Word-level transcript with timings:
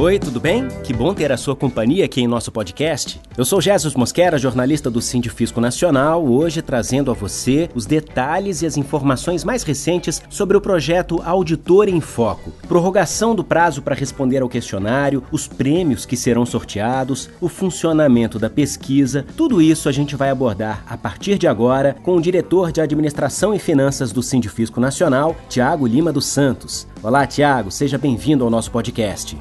Oi, 0.00 0.16
tudo 0.16 0.38
bem? 0.38 0.68
Que 0.84 0.94
bom 0.94 1.12
ter 1.12 1.32
a 1.32 1.36
sua 1.36 1.56
companhia 1.56 2.04
aqui 2.04 2.20
em 2.20 2.28
nosso 2.28 2.52
podcast. 2.52 3.20
Eu 3.36 3.44
sou 3.44 3.60
Jesus 3.60 3.96
Mosquera, 3.96 4.38
jornalista 4.38 4.88
do 4.88 5.02
Sindifisco 5.02 5.60
Nacional, 5.60 6.24
hoje 6.24 6.62
trazendo 6.62 7.10
a 7.10 7.14
você 7.14 7.68
os 7.74 7.84
detalhes 7.84 8.62
e 8.62 8.66
as 8.66 8.76
informações 8.76 9.42
mais 9.42 9.64
recentes 9.64 10.22
sobre 10.30 10.56
o 10.56 10.60
projeto 10.60 11.20
Auditor 11.24 11.88
em 11.88 12.00
Foco. 12.00 12.52
Prorrogação 12.68 13.34
do 13.34 13.42
prazo 13.42 13.82
para 13.82 13.96
responder 13.96 14.40
ao 14.40 14.48
questionário, 14.48 15.24
os 15.32 15.48
prêmios 15.48 16.06
que 16.06 16.16
serão 16.16 16.46
sorteados, 16.46 17.28
o 17.40 17.48
funcionamento 17.48 18.38
da 18.38 18.48
pesquisa, 18.48 19.26
tudo 19.36 19.60
isso 19.60 19.88
a 19.88 19.92
gente 19.92 20.14
vai 20.14 20.30
abordar 20.30 20.84
a 20.86 20.96
partir 20.96 21.38
de 21.38 21.48
agora 21.48 21.96
com 22.04 22.14
o 22.14 22.22
diretor 22.22 22.70
de 22.70 22.80
Administração 22.80 23.52
e 23.52 23.58
Finanças 23.58 24.12
do 24.12 24.22
Sindifisco 24.22 24.78
Nacional, 24.78 25.34
Tiago 25.48 25.88
Lima 25.88 26.12
dos 26.12 26.26
Santos. 26.26 26.86
Olá, 27.02 27.26
Tiago, 27.26 27.72
seja 27.72 27.98
bem-vindo 27.98 28.44
ao 28.44 28.50
nosso 28.50 28.70
podcast. 28.70 29.36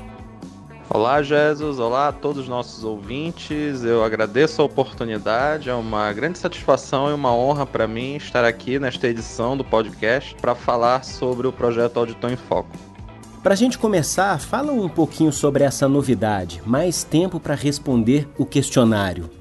Olá, 0.97 1.21
Jesus. 1.21 1.77
Olá 1.77 2.07
a 2.07 2.11
todos 2.11 2.41
os 2.41 2.49
nossos 2.49 2.83
ouvintes. 2.83 3.83
Eu 3.83 4.03
agradeço 4.03 4.63
a 4.63 4.65
oportunidade. 4.65 5.69
É 5.69 5.73
uma 5.75 6.11
grande 6.11 6.39
satisfação 6.39 7.11
e 7.11 7.13
uma 7.13 7.31
honra 7.31 7.67
para 7.67 7.87
mim 7.87 8.15
estar 8.15 8.43
aqui 8.43 8.79
nesta 8.79 9.07
edição 9.07 9.55
do 9.55 9.63
podcast 9.63 10.33
para 10.41 10.55
falar 10.55 11.05
sobre 11.05 11.45
o 11.45 11.53
projeto 11.53 11.97
Auditor 11.97 12.31
em 12.31 12.35
Foco. 12.35 12.75
Para 13.43 13.53
a 13.53 13.55
gente 13.55 13.77
começar, 13.77 14.39
fala 14.39 14.71
um 14.71 14.89
pouquinho 14.89 15.31
sobre 15.31 15.63
essa 15.63 15.87
novidade. 15.87 16.63
Mais 16.65 17.03
tempo 17.03 17.39
para 17.39 17.53
responder 17.53 18.27
o 18.35 18.43
questionário. 18.43 19.36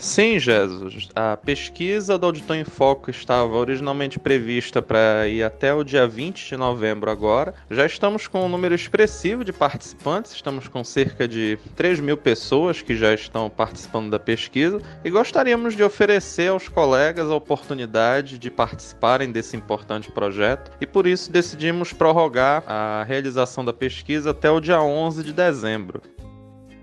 Sim, 0.00 0.38
Jesus. 0.38 1.10
A 1.14 1.36
pesquisa 1.36 2.16
do 2.16 2.24
Auditor 2.24 2.56
em 2.56 2.64
Foco 2.64 3.10
estava 3.10 3.54
originalmente 3.54 4.18
prevista 4.18 4.80
para 4.80 5.28
ir 5.28 5.42
até 5.42 5.74
o 5.74 5.84
dia 5.84 6.08
20 6.08 6.48
de 6.48 6.56
novembro 6.56 7.10
agora. 7.10 7.52
Já 7.70 7.84
estamos 7.84 8.26
com 8.26 8.46
um 8.46 8.48
número 8.48 8.74
expressivo 8.74 9.44
de 9.44 9.52
participantes, 9.52 10.32
estamos 10.32 10.66
com 10.68 10.82
cerca 10.82 11.28
de 11.28 11.58
3 11.76 12.00
mil 12.00 12.16
pessoas 12.16 12.80
que 12.80 12.96
já 12.96 13.12
estão 13.12 13.50
participando 13.50 14.10
da 14.10 14.18
pesquisa 14.18 14.80
e 15.04 15.10
gostaríamos 15.10 15.76
de 15.76 15.82
oferecer 15.82 16.48
aos 16.48 16.66
colegas 16.66 17.30
a 17.30 17.34
oportunidade 17.34 18.38
de 18.38 18.50
participarem 18.50 19.30
desse 19.30 19.54
importante 19.54 20.10
projeto 20.10 20.70
e 20.80 20.86
por 20.86 21.06
isso 21.06 21.30
decidimos 21.30 21.92
prorrogar 21.92 22.64
a 22.66 23.04
realização 23.06 23.62
da 23.62 23.72
pesquisa 23.74 24.30
até 24.30 24.50
o 24.50 24.60
dia 24.60 24.80
11 24.80 25.22
de 25.22 25.34
dezembro. 25.34 26.00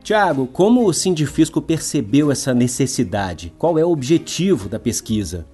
Tiago, 0.08 0.48
como 0.48 0.86
o 0.86 0.94
Sindifisco 0.94 1.62
percebeu 1.62 2.32
essa 2.32 2.54
necessidade? 2.54 3.52
Qual 3.58 3.78
é 3.78 3.84
o 3.84 3.92
objetivo 3.92 4.70
da 4.70 4.80
pesquisa? 4.80 5.46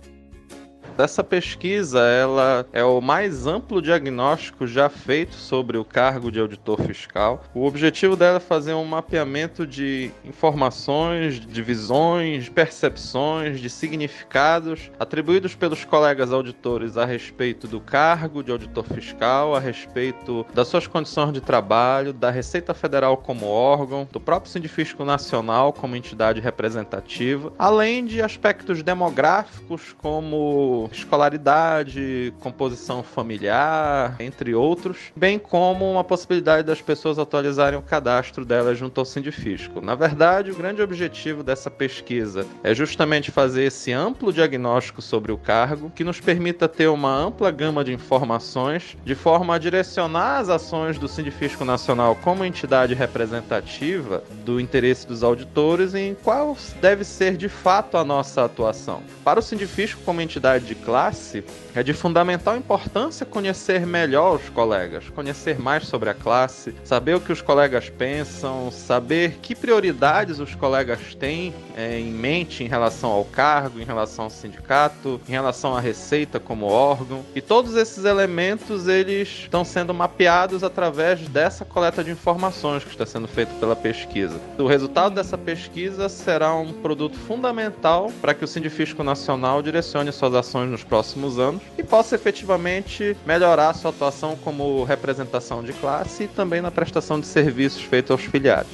Essa 0.97 1.23
pesquisa 1.23 2.01
ela 2.01 2.67
é 2.71 2.83
o 2.83 3.01
mais 3.01 3.47
amplo 3.47 3.81
diagnóstico 3.81 4.67
já 4.67 4.89
feito 4.89 5.33
sobre 5.33 5.77
o 5.77 5.83
cargo 5.83 6.31
de 6.31 6.39
auditor 6.39 6.79
fiscal. 6.81 7.43
O 7.53 7.65
objetivo 7.65 8.15
dela 8.15 8.37
é 8.37 8.39
fazer 8.39 8.73
um 8.73 8.85
mapeamento 8.85 9.65
de 9.65 10.11
informações, 10.23 11.39
de 11.39 11.61
visões, 11.63 12.47
percepções, 12.47 13.59
de 13.59 13.69
significados 13.69 14.91
atribuídos 14.99 15.55
pelos 15.55 15.83
colegas 15.83 16.31
auditores 16.31 16.95
a 16.95 17.05
respeito 17.05 17.67
do 17.67 17.81
cargo 17.81 18.43
de 18.43 18.51
auditor 18.51 18.85
fiscal, 18.85 19.55
a 19.55 19.59
respeito 19.59 20.45
das 20.53 20.67
suas 20.67 20.85
condições 20.85 21.33
de 21.33 21.41
trabalho, 21.41 22.13
da 22.13 22.29
Receita 22.29 22.73
Federal 22.73 23.17
como 23.17 23.47
órgão, 23.47 24.07
do 24.11 24.19
próprio 24.19 24.51
Sindifisco 24.51 25.03
Nacional 25.03 25.73
como 25.73 25.95
entidade 25.95 26.39
representativa, 26.39 27.51
além 27.57 28.05
de 28.05 28.21
aspectos 28.21 28.83
demográficos 28.83 29.95
como 29.99 30.82
escolaridade, 30.91 32.33
composição 32.39 33.03
familiar, 33.03 34.15
entre 34.19 34.53
outros, 34.53 35.11
bem 35.15 35.39
como 35.39 35.91
uma 35.91 36.03
possibilidade 36.03 36.67
das 36.67 36.81
pessoas 36.81 37.19
atualizarem 37.19 37.77
o 37.77 37.81
cadastro 37.81 38.45
delas 38.45 38.77
junto 38.77 38.99
ao 38.99 39.05
Sindifisco. 39.05 39.81
Na 39.81 39.95
verdade, 39.95 40.51
o 40.51 40.55
grande 40.55 40.81
objetivo 40.81 41.43
dessa 41.43 41.69
pesquisa 41.69 42.45
é 42.63 42.73
justamente 42.73 43.31
fazer 43.31 43.63
esse 43.63 43.91
amplo 43.91 44.31
diagnóstico 44.31 45.01
sobre 45.01 45.31
o 45.31 45.37
cargo, 45.37 45.91
que 45.95 46.03
nos 46.03 46.19
permita 46.19 46.67
ter 46.67 46.87
uma 46.87 47.13
ampla 47.13 47.51
gama 47.51 47.83
de 47.83 47.93
informações, 47.93 48.97
de 49.03 49.15
forma 49.15 49.55
a 49.55 49.57
direcionar 49.57 50.39
as 50.39 50.49
ações 50.49 50.97
do 50.97 51.07
Sindifisco 51.07 51.65
Nacional 51.65 52.15
como 52.15 52.45
entidade 52.45 52.93
representativa 52.93 54.23
do 54.45 54.59
interesse 54.59 55.07
dos 55.07 55.23
auditores 55.23 55.95
em 55.95 56.15
qual 56.15 56.57
deve 56.81 57.03
ser 57.03 57.37
de 57.37 57.49
fato 57.49 57.97
a 57.97 58.03
nossa 58.03 58.43
atuação. 58.43 59.03
Para 59.23 59.39
o 59.39 59.43
Sindifisco 59.43 60.01
como 60.03 60.21
entidade 60.21 60.65
de 60.73 60.75
classe, 60.75 61.43
é 61.75 61.83
de 61.83 61.93
fundamental 61.93 62.57
importância 62.57 63.25
conhecer 63.25 63.85
melhor 63.85 64.35
os 64.35 64.49
colegas, 64.49 65.09
conhecer 65.09 65.59
mais 65.59 65.87
sobre 65.87 66.09
a 66.09 66.13
classe, 66.13 66.73
saber 66.83 67.15
o 67.15 67.21
que 67.21 67.31
os 67.31 67.41
colegas 67.41 67.89
pensam, 67.89 68.71
saber 68.71 69.37
que 69.41 69.55
prioridades 69.55 70.39
os 70.39 70.55
colegas 70.55 71.15
têm 71.15 71.53
é, 71.75 71.99
em 71.99 72.11
mente 72.11 72.63
em 72.63 72.67
relação 72.67 73.11
ao 73.11 73.23
cargo, 73.25 73.79
em 73.79 73.85
relação 73.85 74.25
ao 74.25 74.29
sindicato, 74.29 75.21
em 75.27 75.31
relação 75.31 75.75
à 75.75 75.79
receita 75.79 76.39
como 76.39 76.65
órgão. 76.65 77.23
E 77.35 77.41
todos 77.41 77.75
esses 77.75 78.05
elementos 78.05 78.87
eles 78.87 79.27
estão 79.27 79.63
sendo 79.63 79.93
mapeados 79.93 80.63
através 80.63 81.27
dessa 81.27 81.63
coleta 81.63 82.03
de 82.03 82.11
informações 82.11 82.83
que 82.83 82.89
está 82.89 83.05
sendo 83.05 83.27
feita 83.27 83.51
pela 83.59 83.75
pesquisa. 83.75 84.39
O 84.57 84.67
resultado 84.67 85.15
dessa 85.15 85.37
pesquisa 85.37 86.09
será 86.09 86.53
um 86.55 86.73
produto 86.73 87.17
fundamental 87.17 88.11
para 88.21 88.33
que 88.33 88.43
o 88.43 88.47
Sindifisco 88.47 89.03
Nacional 89.03 89.61
direcione 89.61 90.11
suas 90.11 90.33
ações 90.33 90.62
nos 90.69 90.83
próximos 90.83 91.39
anos 91.39 91.61
e 91.77 91.83
possa 91.83 92.15
efetivamente 92.15 93.15
melhorar 93.25 93.73
sua 93.73 93.91
atuação 93.91 94.35
como 94.35 94.83
representação 94.83 95.63
de 95.63 95.73
classe 95.73 96.23
e 96.23 96.27
também 96.27 96.61
na 96.61 96.71
prestação 96.71 97.19
de 97.19 97.27
serviços 97.27 97.81
feitos 97.81 98.11
aos 98.11 98.21
filiados. 98.21 98.71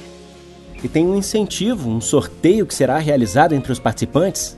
E 0.82 0.88
tem 0.88 1.06
um 1.06 1.14
incentivo, 1.14 1.90
um 1.90 2.00
sorteio 2.00 2.66
que 2.66 2.74
será 2.74 2.98
realizado 2.98 3.54
entre 3.54 3.70
os 3.70 3.78
participantes? 3.78 4.56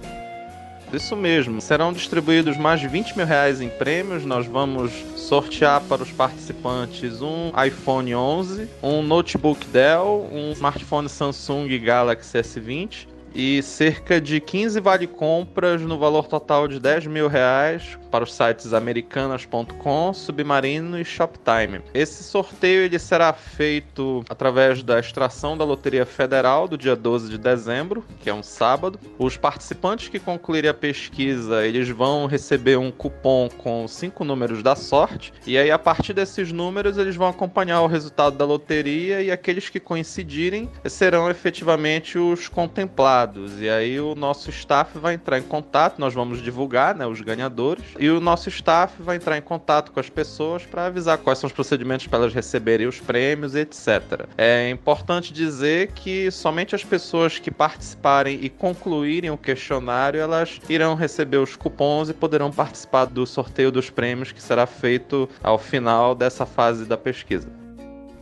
Isso 0.92 1.16
mesmo. 1.16 1.60
Serão 1.60 1.92
distribuídos 1.92 2.56
mais 2.56 2.78
de 2.78 2.87
20 2.87 3.16
mil 3.16 3.26
reais 3.26 3.60
em 3.62 3.69
prêmios. 3.69 4.25
Nós 4.25 4.47
vamos 4.47 4.92
sortear 5.16 5.81
para 5.81 6.03
os 6.03 6.10
participantes 6.10 7.22
um 7.22 7.50
iPhone 7.66 8.15
11, 8.15 8.69
um 8.82 9.03
notebook 9.03 9.66
Dell, 9.69 10.28
um 10.31 10.53
smartphone 10.53 11.09
Samsung 11.09 11.66
Galaxy 11.78 12.38
S20 12.38 13.12
e 13.34 13.62
cerca 13.62 14.20
de 14.20 14.41
15 14.41 14.81
vale 14.81 15.06
compras 15.06 15.81
no 15.81 15.98
valor 15.98 16.26
total 16.26 16.69
de 16.69 16.78
10 16.78 17.06
mil 17.06 17.28
reais 17.28 17.98
para 18.10 18.25
os 18.25 18.34
sites 18.34 18.75
americanas.com, 18.75 20.12
Submarino 20.12 21.00
e 21.00 21.04
Shoptime. 21.04 21.81
Esse 21.94 22.22
sorteio 22.22 22.82
ele 22.82 22.98
será 22.98 23.32
feito 23.32 24.22
através 24.28 24.82
da 24.82 25.00
extração 25.00 25.56
da 25.56 25.65
Loteria 25.65 26.04
Federal 26.04 26.69
do 26.69 26.76
dia 26.76 26.94
12 26.94 27.31
de 27.31 27.38
dezembro, 27.38 28.04
que 28.21 28.28
é 28.28 28.34
um 28.34 28.42
sábado. 28.42 28.98
Os 29.19 29.38
participantes 29.38 30.09
que 30.09 30.19
concluírem 30.19 30.71
a 30.71 30.75
pesquisa, 30.75 31.66
eles 31.66 31.88
vão 31.88 32.26
receber 32.26 32.76
um 32.76 32.91
cupom 32.91 33.48
com 33.48 33.88
cinco 33.88 34.25
números 34.25 34.62
da 34.62 34.76
sorte, 34.76 35.32
e 35.47 35.56
aí 35.56 35.71
a 35.71 35.78
partir 35.78 36.12
desses 36.12 36.53
números 36.53 36.98
eles 36.98 37.16
vão 37.16 37.28
acompanhar 37.28 37.81
o 37.81 37.87
resultado 37.87 38.37
da 38.37 38.44
loteria 38.44 39.22
e 39.22 39.31
aqueles 39.31 39.71
que 39.71 39.81
coincidirem 39.81 40.69
serão 40.84 41.31
efetivamente 41.31 42.19
os 42.19 42.47
contemplados. 42.47 43.22
E 43.60 43.69
aí 43.69 44.00
o 44.00 44.15
nosso 44.15 44.50
staff 44.50 44.99
vai 44.99 45.15
entrar 45.15 45.38
em 45.38 45.43
contato, 45.43 45.99
nós 45.99 46.15
vamos 46.15 46.43
divulgar, 46.43 46.94
né, 46.94 47.06
os 47.06 47.21
ganhadores 47.21 47.84
e 47.99 48.09
o 48.09 48.21
nosso 48.21 48.49
staff 48.49 49.03
vai 49.03 49.16
entrar 49.16 49.37
em 49.37 49.43
contato 49.43 49.93
com 49.93 50.00
as 50.00 50.09
pessoas 50.09 50.65
para 50.65 50.87
avisar 50.87 51.19
quais 51.19 51.38
são 51.38 51.47
os 51.47 51.53
procedimentos 51.53 52.06
para 52.06 52.21
elas 52.21 52.34
receberem 52.34 52.87
os 52.87 53.00
prêmios, 53.00 53.55
etc. 53.55 54.27
É 54.37 54.71
importante 54.71 55.33
dizer 55.33 55.93
que 55.93 56.31
somente 56.31 56.75
as 56.75 56.84
pessoas 56.84 57.38
que 57.38 57.50
participarem 57.50 58.38
e 58.43 58.49
concluírem 58.49 59.31
o 59.31 59.39
questionário, 59.39 60.21
elas 60.21 60.60
irão 60.69 60.94
receber 60.94 61.39
os 61.39 61.56
cupons 61.56 62.09
e 62.09 62.15
poderão 62.15 62.50
participar 62.50 63.06
do 63.06 63.27
sorteio 63.27 63.71
dos 63.71 63.91
prêmios 63.91 64.33
que 64.33 64.43
será 64.43 64.66
feito 64.66 65.28
ao 65.43 65.59
final 65.59 66.15
dessa 66.15 66.47
fase 66.47 66.84
da 66.84 66.97
pesquisa. 66.97 67.48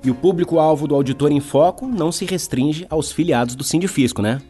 E 0.03 0.11
o 0.11 0.15
público-alvo 0.15 0.89
do 0.89 0.95
Auditor 0.95 1.31
em 1.31 1.41
Foco 1.41 1.87
não 1.87 2.11
se 2.11 2.25
restringe 2.25 2.87
aos 2.89 3.13
filiados 3.13 3.55
do 3.55 3.63
Sindifisco, 3.63 4.23
né? 4.23 4.41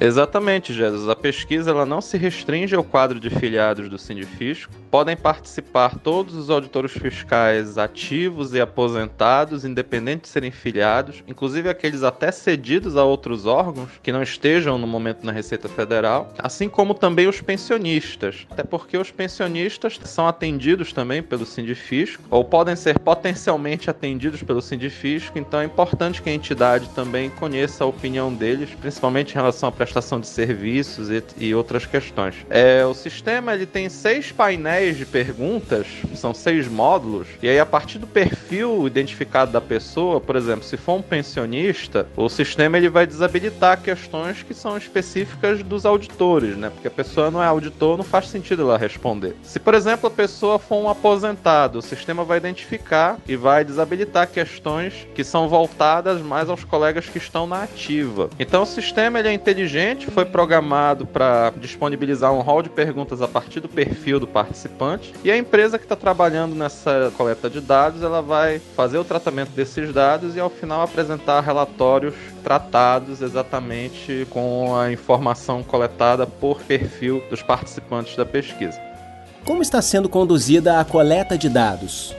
Exatamente, 0.00 0.72
Jesus. 0.72 1.08
A 1.08 1.16
pesquisa 1.16 1.70
ela 1.70 1.86
não 1.86 2.00
se 2.00 2.18
restringe 2.18 2.74
ao 2.74 2.84
quadro 2.84 3.18
de 3.18 3.30
filiados 3.30 3.88
do 3.88 3.98
Sindifisco. 3.98 4.72
Podem 4.90 5.16
participar 5.16 5.98
todos 5.98 6.34
os 6.34 6.50
auditores 6.50 6.92
fiscais 6.92 7.78
ativos 7.78 8.54
e 8.54 8.60
aposentados, 8.60 9.64
independente 9.64 10.22
de 10.22 10.28
serem 10.28 10.50
filiados, 10.50 11.22
inclusive 11.26 11.68
aqueles 11.68 12.02
até 12.02 12.30
cedidos 12.30 12.96
a 12.96 13.04
outros 13.04 13.46
órgãos 13.46 13.90
que 14.02 14.12
não 14.12 14.22
estejam 14.22 14.78
no 14.78 14.86
momento 14.86 15.24
na 15.24 15.32
Receita 15.32 15.68
Federal, 15.68 16.32
assim 16.38 16.68
como 16.68 16.94
também 16.94 17.26
os 17.26 17.40
pensionistas. 17.40 18.46
Até 18.50 18.62
porque 18.62 18.96
os 18.96 19.10
pensionistas 19.10 19.98
são 20.04 20.26
atendidos 20.28 20.92
também 20.92 21.22
pelo 21.22 21.46
Sindifisco, 21.46 22.22
ou 22.30 22.44
podem 22.44 22.76
ser 22.76 22.98
potencialmente 22.98 23.90
atendidos 23.90 24.42
pelo 24.42 24.62
Sindifisco, 24.62 25.38
então 25.38 25.60
é 25.60 25.64
importante 25.64 26.22
que 26.22 26.30
a 26.30 26.34
entidade 26.34 26.88
também 26.90 27.30
conheça 27.30 27.84
a 27.84 27.86
opinião 27.86 28.32
deles, 28.32 28.70
principalmente 28.80 29.32
em 29.32 29.36
relação 29.36 29.68
à 29.68 29.72
prestação 29.86 30.18
de 30.18 30.26
serviços 30.26 31.08
e, 31.10 31.22
e 31.38 31.54
outras 31.54 31.86
questões. 31.86 32.34
É, 32.50 32.84
o 32.84 32.92
sistema 32.92 33.54
ele 33.54 33.66
tem 33.66 33.88
seis 33.88 34.32
painéis 34.32 34.96
de 34.98 35.06
perguntas, 35.06 35.86
são 36.14 36.34
seis 36.34 36.66
módulos, 36.66 37.28
e 37.40 37.48
aí 37.48 37.58
a 37.58 37.66
partir 37.66 37.98
do 37.98 38.06
perfil 38.06 38.35
perfil 38.46 38.86
identificado 38.86 39.50
da 39.50 39.60
pessoa, 39.60 40.20
por 40.20 40.36
exemplo, 40.36 40.64
se 40.64 40.76
for 40.76 40.94
um 40.94 41.02
pensionista, 41.02 42.06
o 42.16 42.28
sistema 42.28 42.76
ele 42.76 42.88
vai 42.88 43.06
desabilitar 43.06 43.82
questões 43.82 44.42
que 44.42 44.54
são 44.54 44.76
específicas 44.76 45.62
dos 45.62 45.84
auditores, 45.84 46.56
né? 46.56 46.70
Porque 46.70 46.88
a 46.88 46.90
pessoa 46.90 47.30
não 47.30 47.42
é 47.42 47.46
auditor, 47.46 47.96
não 47.96 48.04
faz 48.04 48.28
sentido 48.28 48.62
ela 48.62 48.78
responder. 48.78 49.34
Se, 49.42 49.58
por 49.58 49.74
exemplo, 49.74 50.06
a 50.06 50.10
pessoa 50.10 50.58
for 50.58 50.76
um 50.76 50.88
aposentado, 50.88 51.78
o 51.80 51.82
sistema 51.82 52.24
vai 52.24 52.38
identificar 52.38 53.18
e 53.26 53.36
vai 53.36 53.64
desabilitar 53.64 54.28
questões 54.28 55.06
que 55.14 55.24
são 55.24 55.48
voltadas 55.48 56.20
mais 56.22 56.48
aos 56.48 56.62
colegas 56.62 57.08
que 57.08 57.18
estão 57.18 57.46
na 57.46 57.64
ativa. 57.64 58.30
Então, 58.38 58.62
o 58.62 58.66
sistema 58.66 59.18
ele 59.18 59.28
é 59.28 59.32
inteligente, 59.32 60.10
foi 60.10 60.24
programado 60.24 61.06
para 61.06 61.52
disponibilizar 61.56 62.32
um 62.32 62.40
hall 62.40 62.62
de 62.62 62.70
perguntas 62.70 63.20
a 63.20 63.28
partir 63.28 63.60
do 63.60 63.68
perfil 63.68 64.20
do 64.20 64.26
participante 64.26 65.12
e 65.24 65.30
a 65.30 65.36
empresa 65.36 65.78
que 65.78 65.84
está 65.84 65.96
trabalhando 65.96 66.54
nessa 66.54 67.12
coleta 67.16 67.50
de 67.50 67.60
dados, 67.60 68.02
ela 68.02 68.22
vai 68.22 68.35
fazer 68.74 68.98
o 68.98 69.04
tratamento 69.04 69.50
desses 69.50 69.92
dados 69.92 70.36
e 70.36 70.40
ao 70.40 70.50
final 70.50 70.82
apresentar 70.82 71.40
relatórios 71.40 72.14
tratados 72.42 73.22
exatamente 73.22 74.26
com 74.30 74.76
a 74.76 74.92
informação 74.92 75.62
coletada 75.62 76.26
por 76.26 76.60
perfil 76.62 77.22
dos 77.30 77.42
participantes 77.42 78.16
da 78.16 78.24
pesquisa. 78.24 78.80
Como 79.44 79.62
está 79.62 79.80
sendo 79.80 80.08
conduzida 80.08 80.80
a 80.80 80.84
coleta 80.84 81.38
de 81.38 81.48
dados? 81.48 82.14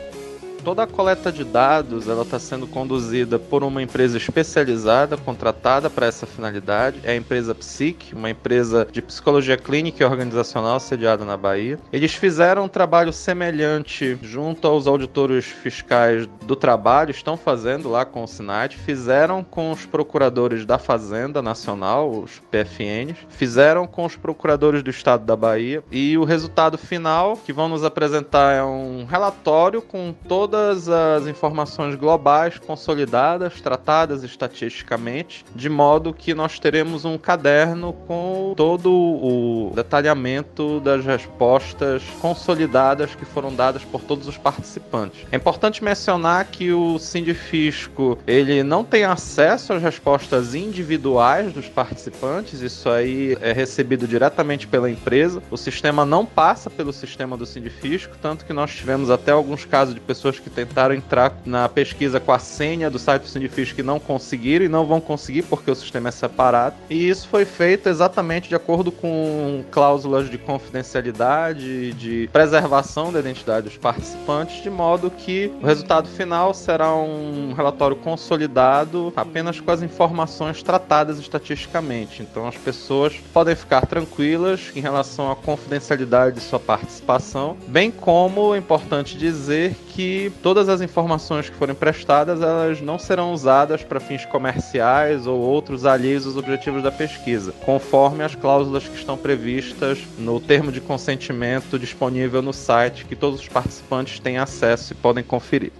Toda 0.64 0.84
a 0.84 0.88
coleta 0.88 1.32
de 1.32 1.44
dados 1.44 2.08
ela 2.08 2.24
está 2.24 2.40
sendo 2.40 2.68
conduzida 2.68 3.40
por 3.40 3.64
uma 3.64 3.82
empresa 3.82 4.18
especializada, 4.18 5.18
contratada 5.18 5.90
para 5.90 6.08
essa 6.08 6.26
finalidade. 6.26 7.00
É 7.04 7.12
a 7.12 7.16
empresa 7.16 7.56
Psic, 7.56 8.14
uma 8.14 8.30
empresa 8.30 8.88
de 8.92 9.02
psicologia 9.02 9.58
clínica 9.58 10.04
e 10.04 10.06
organizacional 10.06 10.80
sediada 10.80 11.24
na 11.24 11.38
Bahia. 11.38 11.80
Eles 11.92 12.14
fizeram 12.14 12.66
um 12.66 12.68
trabalho 12.68 13.14
semelhante 13.14 14.18
junto 14.22 14.68
aos 14.68 14.88
auditores 14.88 15.46
fiscais 15.46 16.28
do 16.46 16.56
trabalho, 16.56 17.12
estão 17.12 17.38
fazendo 17.38 17.90
lá 17.90 18.06
com 18.06 18.24
o 18.24 18.28
SINAT, 18.28 18.78
fizeram 18.78 19.44
com 19.44 19.72
os 19.72 19.86
procuradores 19.86 20.66
da 20.66 20.78
Fazenda 20.78 21.42
Nacional, 21.42 22.10
os 22.10 22.42
PFNs, 22.52 23.18
fizeram 23.30 23.86
com 23.86 24.06
os 24.06 24.16
procuradores 24.16 24.84
do 24.84 24.90
Estado 24.90 25.26
da 25.26 25.36
Bahia 25.36 25.84
e 25.92 26.18
o 26.18 26.24
resultado 26.24 26.78
final 26.78 27.38
que 27.38 27.54
vão 27.54 27.70
nos 27.70 27.84
apresentar 27.84 28.54
é 28.54 28.64
um 28.64 29.06
relatório 29.06 29.82
com 29.82 30.14
toda 30.28 30.47
todas 30.48 30.88
as 30.88 31.28
informações 31.28 31.96
globais 31.96 32.58
consolidadas, 32.58 33.60
tratadas 33.60 34.24
estatisticamente, 34.24 35.44
de 35.54 35.68
modo 35.68 36.14
que 36.14 36.34
nós 36.34 36.58
teremos 36.58 37.04
um 37.04 37.18
caderno 37.18 37.92
com 38.08 38.54
todo 38.56 38.90
o 38.90 39.74
detalhamento 39.76 40.80
das 40.80 41.04
respostas 41.04 42.02
consolidadas 42.22 43.14
que 43.14 43.26
foram 43.26 43.54
dadas 43.54 43.84
por 43.84 44.02
todos 44.02 44.26
os 44.26 44.38
participantes. 44.38 45.26
É 45.34 45.36
importante 45.36 45.84
mencionar 45.84 46.46
que 46.46 46.72
o 46.72 46.98
Sindifisco 46.98 48.18
ele 48.26 48.64
não 48.64 48.86
tem 48.86 49.04
acesso 49.04 49.74
às 49.74 49.82
respostas 49.82 50.56
individuais 50.56 51.52
dos 51.52 51.68
participantes, 51.68 52.62
isso 52.62 52.90
aí 52.90 53.38
é 53.42 53.52
recebido 53.52 54.08
diretamente 54.08 54.66
pela 54.66 54.90
empresa. 54.90 55.44
O 55.52 55.58
sistema 55.58 56.06
não 56.06 56.26
passa 56.26 56.70
pelo 56.70 56.94
sistema 56.94 57.36
do 57.36 57.46
Sindifisco, 57.46 58.16
tanto 58.22 58.46
que 58.46 58.54
nós 58.54 58.74
tivemos 58.74 59.10
até 59.10 59.32
alguns 59.32 59.66
casos 59.66 59.94
de 59.94 60.00
pessoas 60.00 60.37
que 60.40 60.48
que 60.48 60.50
tentaram 60.50 60.96
entrar 60.96 61.38
na 61.46 61.68
pesquisa 61.68 62.20
com 62.20 62.32
a 62.32 62.40
senha 62.40 62.90
do 62.90 62.98
site 62.98 63.24
do 63.24 63.28
Cindyfish 63.28 63.74
que 63.74 63.84
não 63.84 64.00
conseguiram 64.00 64.66
e 64.66 64.70
não 64.70 64.86
vão 64.86 65.02
conseguir 65.02 65.44
porque 65.44 65.70
o 65.70 65.76
sistema 65.76 66.10
é 66.10 66.12
separado. 66.12 66.76
E 66.90 67.10
isso 67.10 67.28
foi 67.28 67.44
feito 67.44 67.90
exatamente 67.90 68.48
de 68.48 68.56
acordo 68.56 68.92
com 68.92 69.64
cláusulas 69.70 70.30
de 70.30 70.38
confidencialidade, 70.38 71.94
de 71.94 72.30
preservação 72.32 73.12
da 73.12 73.20
identidade 73.20 73.68
dos 73.68 73.78
participantes, 73.78 74.64
de 74.64 74.70
modo 74.70 75.12
que 75.12 75.52
o 75.62 75.66
resultado 75.66 76.08
final 76.08 76.54
será 76.54 76.96
um 76.96 77.54
relatório 77.54 77.96
consolidado 77.98 79.12
apenas 79.16 79.60
com 79.60 79.72
as 79.72 79.82
informações 79.82 80.64
tratadas 80.64 81.20
estatisticamente. 81.20 82.22
Então 82.22 82.48
as 82.48 82.56
pessoas 82.56 83.16
podem 83.34 83.56
ficar 83.56 83.86
tranquilas 83.86 84.72
em 84.76 84.80
relação 84.80 85.30
à 85.30 85.36
confidencialidade 85.36 86.36
de 86.36 86.42
sua 86.42 86.60
participação, 86.60 87.58
bem 87.68 87.92
como 87.92 88.56
é 88.56 88.58
importante 88.58 89.18
dizer 89.18 89.76
que 89.98 90.32
todas 90.44 90.70
as 90.70 90.80
informações 90.80 91.50
que 91.50 91.56
forem 91.56 91.74
prestadas 91.74 92.40
elas 92.40 92.80
não 92.80 93.00
serão 93.00 93.34
usadas 93.34 93.84
para 93.84 94.00
fins 94.00 94.24
comerciais 94.26 95.26
ou 95.26 95.40
outros 95.40 95.88
alheios 95.88 96.28
aos 96.28 96.38
objetivos 96.38 96.84
da 96.84 96.92
pesquisa, 96.92 97.52
conforme 97.66 98.24
as 98.24 98.36
cláusulas 98.36 98.88
que 98.88 98.96
estão 98.96 99.18
previstas 99.18 99.98
no 100.20 100.40
termo 100.40 100.72
de 100.72 100.80
consentimento 100.80 101.80
disponível 101.80 102.44
no 102.44 102.54
site 102.54 103.06
que 103.06 103.16
todos 103.16 103.40
os 103.40 103.48
participantes 103.48 104.20
têm 104.20 104.38
acesso 104.38 104.94
e 104.94 104.96
podem 104.96 105.24
conferir. 105.24 105.72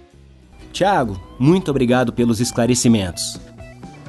Tiago, 0.72 1.20
muito 1.38 1.70
obrigado 1.70 2.12
pelos 2.12 2.40
esclarecimentos. 2.40 3.38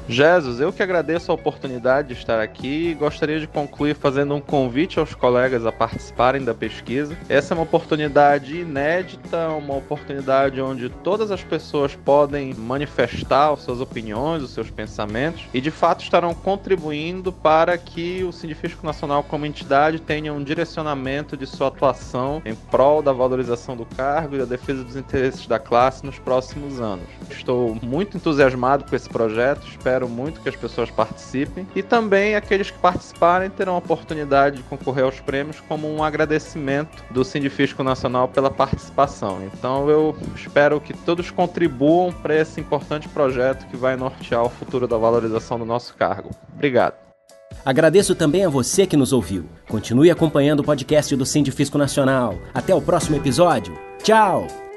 Jesus, 0.09 0.59
eu 0.59 0.73
que 0.73 0.81
agradeço 0.81 1.31
a 1.31 1.35
oportunidade 1.35 2.07
de 2.07 2.13
estar 2.15 2.39
aqui 2.39 2.89
e 2.89 2.94
gostaria 2.95 3.39
de 3.39 3.45
concluir 3.45 3.94
fazendo 3.94 4.33
um 4.33 4.41
convite 4.41 5.00
aos 5.00 5.13
colegas 5.13 5.67
a 5.67 5.71
participarem 5.71 6.44
da 6.44 6.51
pesquisa. 6.51 7.15
Essa 7.29 7.53
é 7.53 7.56
uma 7.56 7.61
oportunidade 7.61 8.57
inédita, 8.57 9.50
uma 9.50 9.75
oportunidade 9.75 10.59
onde 10.59 10.89
todas 10.89 11.29
as 11.29 11.44
pessoas 11.44 11.94
podem 11.94 12.56
manifestar 12.56 13.53
as 13.53 13.59
suas 13.59 13.81
opiniões, 13.81 14.41
os 14.41 14.50
seus 14.50 14.71
pensamentos 14.71 15.44
e 15.53 15.61
de 15.61 15.69
fato 15.69 16.03
estarão 16.03 16.33
contribuindo 16.33 17.31
para 17.31 17.77
que 17.77 18.23
o 18.23 18.31
Sindifisco 18.31 18.83
Nacional 18.83 19.21
como 19.21 19.45
entidade 19.45 20.01
tenha 20.01 20.33
um 20.33 20.44
direcionamento 20.44 21.38
de 21.38 21.45
sua 21.45 21.67
atuação 21.67 22.41
em 22.44 22.56
prol 22.56 23.03
da 23.03 23.13
valorização 23.13 23.77
do 23.77 23.85
cargo 23.85 24.35
e 24.35 24.39
da 24.39 24.45
defesa 24.45 24.83
dos 24.83 24.95
interesses 24.95 25.45
da 25.45 25.59
classe 25.59 26.03
nos 26.03 26.17
próximos 26.17 26.81
anos. 26.81 27.06
Estou 27.29 27.77
muito 27.83 28.17
entusiasmado 28.17 28.85
com 28.85 28.95
esse 28.95 29.07
projeto, 29.07 29.67
espero 29.67 29.98
espero 29.99 30.07
muito 30.07 30.39
que 30.39 30.47
as 30.47 30.55
pessoas 30.55 30.89
participem. 30.89 31.67
E 31.75 31.83
também 31.83 32.35
aqueles 32.35 32.71
que 32.71 32.77
participarem 32.77 33.49
terão 33.49 33.75
a 33.75 33.77
oportunidade 33.77 34.57
de 34.57 34.63
concorrer 34.63 35.03
aos 35.03 35.19
prêmios 35.19 35.59
como 35.67 35.93
um 35.93 36.03
agradecimento 36.03 37.03
do 37.11 37.23
Sindifisco 37.25 37.83
Nacional 37.83 38.27
pela 38.29 38.49
participação. 38.49 39.41
Então 39.43 39.89
eu 39.89 40.15
espero 40.35 40.79
que 40.79 40.93
todos 40.93 41.29
contribuam 41.31 42.11
para 42.11 42.35
esse 42.35 42.61
importante 42.61 43.09
projeto 43.09 43.67
que 43.67 43.75
vai 43.75 43.95
nortear 43.95 44.43
o 44.43 44.49
futuro 44.49 44.87
da 44.87 44.97
valorização 44.97 45.59
do 45.59 45.65
nosso 45.65 45.93
cargo. 45.95 46.29
Obrigado. 46.53 46.95
Agradeço 47.65 48.15
também 48.15 48.45
a 48.45 48.49
você 48.49 48.87
que 48.87 48.95
nos 48.95 49.11
ouviu. 49.11 49.45
Continue 49.67 50.09
acompanhando 50.09 50.61
o 50.61 50.63
podcast 50.63 51.13
do 51.15 51.25
Sindifisco 51.25 51.77
Nacional. 51.77 52.35
Até 52.53 52.73
o 52.73 52.81
próximo 52.81 53.17
episódio. 53.17 53.77
Tchau! 54.01 54.69